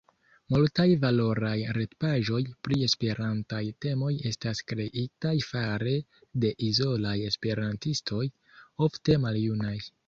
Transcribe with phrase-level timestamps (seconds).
[0.53, 5.97] Multaj valoraj retpaĝoj pri esperantaj temoj estas kreitaj fare
[6.45, 8.29] de izolaj esperantistoj,
[8.91, 9.77] ofte maljunaj.